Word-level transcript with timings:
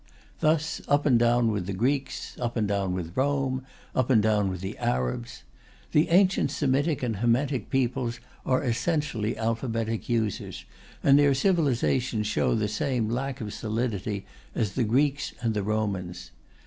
Thus 0.39 0.81
up 0.87 1.05
and 1.05 1.19
down 1.19 1.51
with 1.51 1.67
the 1.67 1.73
Greeks; 1.73 2.35
up 2.39 2.57
and 2.57 2.67
down 2.67 2.93
with 2.93 3.15
Rome; 3.15 3.63
up 3.93 4.09
and 4.09 4.19
down 4.19 4.49
with 4.49 4.61
the 4.61 4.75
Arabs. 4.79 5.43
The 5.91 6.09
ancient 6.09 6.49
Semitic 6.49 7.03
and 7.03 7.17
Hametic 7.17 7.69
peoples 7.69 8.19
are 8.43 8.63
essentially 8.63 9.37
alphabetic 9.37 10.09
users, 10.09 10.65
and 11.03 11.19
their 11.19 11.35
civilizations 11.35 12.25
show 12.25 12.55
the 12.55 12.67
same 12.67 13.09
lack 13.11 13.41
of 13.41 13.53
solidity 13.53 14.25
as 14.55 14.73
the 14.73 14.83
Greeks 14.85 15.33
and 15.43 15.53
the 15.53 15.61
Romans. 15.61 16.31